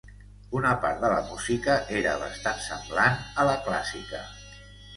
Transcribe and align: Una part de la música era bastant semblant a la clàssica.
Una 0.59 0.69
part 0.85 1.03
de 1.03 1.11
la 1.13 1.19
música 1.27 1.75
era 2.01 2.15
bastant 2.23 2.65
semblant 2.71 3.23
a 3.45 3.49
la 3.51 3.57
clàssica. 3.69 4.27